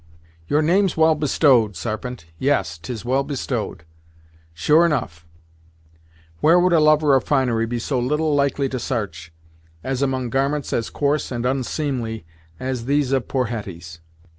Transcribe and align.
"Your 0.47 0.63
name's 0.63 0.97
well 0.97 1.13
bestowed, 1.13 1.75
Sarpent 1.75 2.25
yes, 2.39 2.79
'tis 2.79 3.05
well 3.05 3.23
bestowed! 3.23 3.83
Sure 4.51 4.83
enough, 4.83 5.27
where 6.39 6.59
would 6.59 6.73
a 6.73 6.79
lover 6.79 7.13
of 7.13 7.23
finery 7.23 7.67
be 7.67 7.77
so 7.77 7.99
little 7.99 8.33
likely 8.33 8.67
to 8.69 8.79
s'arch, 8.79 9.31
as 9.83 10.01
among 10.01 10.31
garments 10.31 10.73
as 10.73 10.89
coarse 10.89 11.31
and 11.31 11.45
onseemly 11.45 12.25
as 12.59 12.85
these 12.85 13.11
of 13.11 13.27
poor 13.27 13.45
Hetty's. 13.45 13.99